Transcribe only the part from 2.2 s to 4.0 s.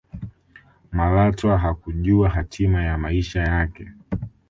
hatima ya maisha yake